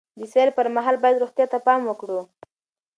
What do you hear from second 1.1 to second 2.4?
روغتیا ته پام وکړو.